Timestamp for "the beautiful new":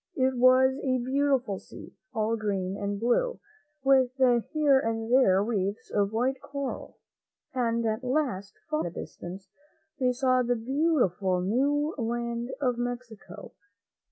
10.41-11.93